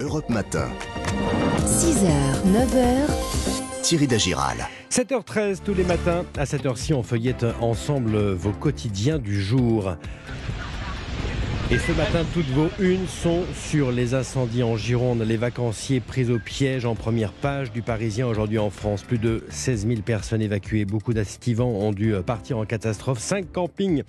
Europe 0.00 0.28
Matin. 0.28 0.68
6h, 1.64 2.08
9h, 2.46 3.82
Thierry 3.82 4.06
Dagiral. 4.08 4.56
7h13 4.90 5.58
tous 5.64 5.74
les 5.74 5.84
matins, 5.84 6.24
à 6.36 6.44
cette 6.44 6.66
heure-ci, 6.66 6.92
on 6.92 7.04
feuillette 7.04 7.46
ensemble 7.60 8.16
vos 8.32 8.50
quotidiens 8.50 9.18
du 9.18 9.40
jour. 9.40 9.96
Et 11.70 11.78
ce 11.78 11.92
matin, 11.92 12.24
toutes 12.32 12.48
vos 12.50 12.68
unes 12.80 13.06
sont 13.06 13.42
sur 13.54 13.90
les 13.90 14.14
incendies 14.14 14.62
en 14.62 14.76
Gironde, 14.76 15.22
les 15.22 15.36
vacanciers 15.36 16.00
pris 16.00 16.30
au 16.30 16.38
piège 16.38 16.84
en 16.84 16.94
première 16.94 17.32
page 17.32 17.72
du 17.72 17.82
Parisien 17.82 18.26
aujourd'hui 18.26 18.58
en 18.58 18.70
France. 18.70 19.02
Plus 19.02 19.18
de 19.18 19.44
16 19.50 19.86
000 19.86 20.00
personnes 20.02 20.42
évacuées, 20.42 20.84
beaucoup 20.84 21.12
d'estivants 21.12 21.70
ont 21.70 21.92
dû 21.92 22.14
partir 22.24 22.58
en 22.58 22.64
catastrophe. 22.64 23.18
Cinq 23.18 23.52
campings 23.52 24.02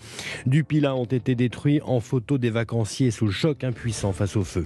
du 0.46 0.64
Pilat 0.64 0.96
ont 0.96 1.06
été 1.06 1.36
détruits 1.36 1.82
en 1.84 2.00
photo 2.00 2.38
des 2.38 2.52
vacanciers 2.52 3.12
sous 3.12 3.26
le 3.26 3.32
choc 3.32 3.64
impuissant 3.64 4.12
face 4.14 4.36
au 4.36 4.44
feu. 4.44 4.66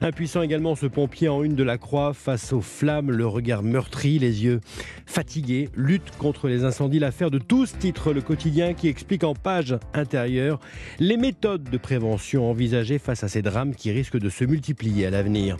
Impuissant 0.00 0.42
également 0.42 0.74
ce 0.74 0.86
pompier 0.86 1.28
en 1.28 1.42
une 1.42 1.54
de 1.54 1.62
la 1.62 1.78
croix 1.78 2.12
face 2.12 2.52
aux 2.52 2.60
flammes, 2.60 3.10
le 3.10 3.26
regard 3.26 3.62
meurtri, 3.62 4.18
les 4.18 4.44
yeux 4.44 4.60
fatigués, 5.06 5.70
lutte 5.74 6.10
contre 6.18 6.48
les 6.48 6.64
incendies, 6.64 6.98
l'affaire 6.98 7.30
de 7.30 7.38
tous 7.38 7.78
titre 7.78 8.12
le 8.12 8.20
quotidien 8.20 8.74
qui 8.74 8.88
explique 8.88 9.24
en 9.24 9.34
page 9.34 9.76
intérieure 9.94 10.60
les 10.98 11.16
méthodes 11.16 11.70
de 11.70 11.78
prévention 11.78 12.50
envisagées 12.50 12.98
face 12.98 13.24
à 13.24 13.28
ces 13.28 13.42
drames 13.42 13.74
qui 13.74 13.90
risquent 13.90 14.18
de 14.18 14.28
se 14.28 14.44
multiplier 14.44 15.06
à 15.06 15.10
l'avenir. 15.10 15.56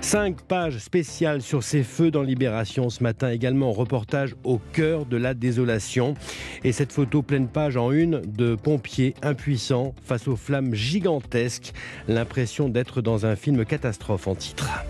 Cinq 0.00 0.42
pages 0.42 0.78
spéciales 0.78 1.40
sur 1.40 1.62
ces 1.62 1.82
feux 1.82 2.10
dans 2.10 2.22
Libération 2.22 2.90
ce 2.90 3.02
matin, 3.02 3.30
également 3.30 3.72
reportage 3.72 4.34
au 4.44 4.60
cœur 4.72 5.06
de 5.06 5.16
la 5.16 5.32
désolation. 5.32 6.14
Et 6.62 6.72
cette 6.72 6.92
photo 6.92 7.22
pleine 7.22 7.48
page 7.48 7.78
en 7.78 7.90
une 7.90 8.20
de 8.20 8.54
pompiers 8.54 9.14
impuissants 9.22 9.94
face 10.04 10.28
aux 10.28 10.36
flammes 10.36 10.74
gigantesques, 10.74 11.72
l'impression 12.06 12.68
d'être 12.68 13.00
dans 13.00 13.24
un 13.24 13.34
film 13.34 13.64
catastrophe 13.74 14.28
en 14.28 14.36
titre. 14.36 14.84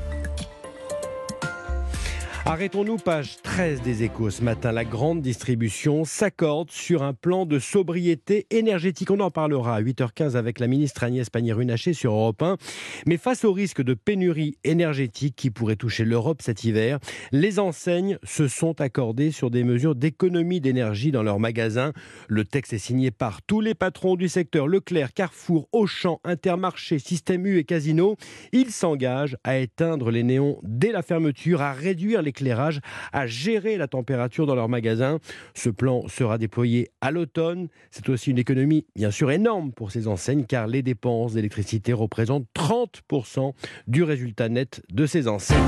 Arrêtons-nous, 2.46 2.98
page 2.98 3.38
13 3.42 3.80
des 3.80 4.02
échos 4.02 4.28
ce 4.28 4.44
matin. 4.44 4.70
La 4.70 4.84
grande 4.84 5.22
distribution 5.22 6.05
s'accorde 6.05 6.70
sur 6.70 7.02
un 7.02 7.14
plan 7.14 7.46
de 7.46 7.58
sobriété 7.58 8.46
énergétique. 8.50 9.10
On 9.10 9.20
en 9.20 9.30
parlera 9.30 9.77
à 9.77 9.80
8h15 9.80 10.36
avec 10.36 10.60
la 10.60 10.66
ministre 10.66 11.04
Agnès 11.04 11.30
Pannier-Runacher 11.30 11.94
sur 11.94 12.12
Europe 12.12 12.42
1. 12.42 12.58
Mais 13.06 13.16
face 13.16 13.46
au 13.46 13.52
risque 13.54 13.80
de 13.80 13.94
pénurie 13.94 14.58
énergétique 14.62 15.34
qui 15.36 15.50
pourrait 15.50 15.77
toucher 15.77 16.04
l'Europe 16.04 16.42
cet 16.42 16.64
hiver, 16.64 16.98
les 17.32 17.58
enseignes 17.58 18.19
se 18.24 18.47
sont 18.47 18.78
accordées 18.78 19.30
sur 19.30 19.50
des 19.50 19.64
mesures 19.64 19.94
d'économie 19.94 20.60
d'énergie 20.60 21.12
dans 21.12 21.22
leurs 21.22 21.41
magasins. 21.41 21.94
Le 22.28 22.44
texte 22.44 22.74
est 22.74 22.78
signé 22.78 23.10
par 23.10 23.41
tous 23.41 23.62
les 23.62 23.74
patrons 23.74 24.16
du 24.16 24.28
secteur 24.28 24.69
Leclerc, 24.69 25.14
Carrefour, 25.14 25.66
Auchan, 25.72 26.20
Intermarché, 26.24 26.98
Système 26.98 27.47
U 27.47 27.56
et 27.56 27.64
Casino. 27.64 28.16
Ils 28.52 28.70
s'engagent 28.70 29.38
à 29.44 29.56
éteindre 29.56 30.10
les 30.10 30.22
néons 30.22 30.60
dès 30.62 30.92
la 30.92 31.00
fermeture, 31.00 31.62
à 31.62 31.72
réduire 31.72 32.20
les 32.20 32.33
éclairage, 32.34 32.80
à 33.12 33.27
gérer 33.27 33.77
la 33.77 33.86
température 33.86 34.46
dans 34.46 34.54
leur 34.54 34.68
magasin. 34.68 35.20
Ce 35.54 35.70
plan 35.70 36.08
sera 36.08 36.36
déployé 36.36 36.91
à 37.00 37.10
l'automne. 37.12 37.68
C'est 37.91 38.08
aussi 38.08 38.30
une 38.30 38.38
économie 38.38 38.86
bien 38.96 39.10
sûr 39.10 39.30
énorme 39.30 39.72
pour 39.72 39.92
ces 39.92 40.08
enseignes 40.08 40.44
car 40.44 40.66
les 40.66 40.82
dépenses 40.82 41.34
d'électricité 41.34 41.92
représentent 41.92 42.46
30% 42.56 43.52
du 43.86 44.02
résultat 44.02 44.48
net 44.48 44.82
de 44.92 45.06
ces 45.06 45.28
enseignes. 45.28 45.58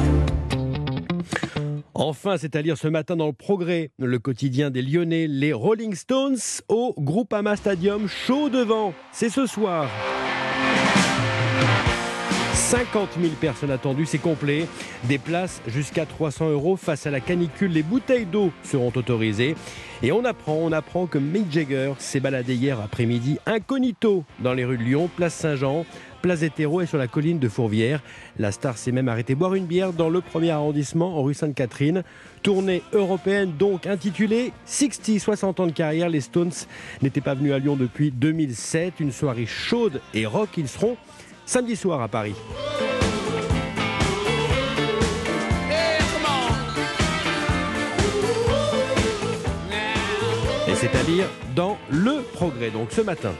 Enfin, 1.94 2.36
c'est 2.36 2.56
à 2.56 2.62
lire 2.62 2.76
ce 2.76 2.88
matin 2.88 3.16
dans 3.16 3.26
le 3.26 3.32
Progrès, 3.32 3.90
le 3.98 4.18
quotidien 4.18 4.70
des 4.70 4.82
Lyonnais, 4.82 5.26
les 5.26 5.54
Rolling 5.54 5.94
Stones 5.94 6.36
au 6.68 6.94
Groupama 6.98 7.56
Stadium, 7.56 8.06
chaud 8.06 8.50
devant. 8.50 8.92
C'est 9.12 9.30
ce 9.30 9.46
soir. 9.46 9.88
50 12.66 13.10
000 13.20 13.34
personnes 13.40 13.70
attendues, 13.70 14.06
c'est 14.06 14.18
complet. 14.18 14.66
Des 15.04 15.18
places 15.18 15.62
jusqu'à 15.68 16.04
300 16.04 16.50
euros 16.50 16.74
face 16.74 17.06
à 17.06 17.12
la 17.12 17.20
canicule. 17.20 17.70
Les 17.70 17.84
bouteilles 17.84 18.26
d'eau 18.26 18.50
seront 18.64 18.90
autorisées. 18.96 19.54
Et 20.02 20.10
on 20.10 20.24
apprend, 20.24 20.54
on 20.54 20.72
apprend 20.72 21.06
que 21.06 21.16
Mick 21.16 21.52
Jagger 21.52 21.92
s'est 22.00 22.18
baladé 22.18 22.56
hier 22.56 22.80
après-midi 22.80 23.38
incognito 23.46 24.24
dans 24.40 24.52
les 24.52 24.64
rues 24.64 24.78
de 24.78 24.82
Lyon, 24.82 25.08
place 25.14 25.34
Saint-Jean, 25.34 25.86
place 26.22 26.42
Hétéro 26.42 26.80
et 26.80 26.86
sur 26.86 26.98
la 26.98 27.06
colline 27.06 27.38
de 27.38 27.48
Fourvière. 27.48 28.02
La 28.36 28.50
star 28.50 28.76
s'est 28.76 28.90
même 28.90 29.06
arrêtée 29.06 29.36
boire 29.36 29.54
une 29.54 29.66
bière 29.66 29.92
dans 29.92 30.08
le 30.08 30.20
premier 30.20 30.50
arrondissement, 30.50 31.16
en 31.16 31.22
rue 31.22 31.34
Sainte-Catherine. 31.34 32.02
Tournée 32.42 32.82
européenne 32.92 33.52
donc 33.56 33.86
intitulée 33.86 34.52
60, 34.66 35.20
60 35.20 35.60
ans 35.60 35.66
de 35.68 35.72
carrière. 35.72 36.08
Les 36.08 36.20
Stones 36.20 36.50
n'étaient 37.00 37.20
pas 37.20 37.34
venus 37.34 37.52
à 37.52 37.60
Lyon 37.60 37.76
depuis 37.76 38.10
2007. 38.10 38.94
Une 38.98 39.12
soirée 39.12 39.46
chaude 39.46 40.00
et 40.14 40.26
rock. 40.26 40.48
Ils 40.56 40.68
seront 40.68 40.96
samedi 41.46 41.76
soir 41.76 42.02
à 42.02 42.08
Paris. 42.08 42.34
Et 50.68 50.74
c'est 50.74 50.94
à 50.94 51.02
lire 51.04 51.26
dans 51.54 51.78
Le 51.88 52.22
Progrès, 52.34 52.70
donc 52.70 52.88
ce 52.90 53.00
matin. 53.00 53.32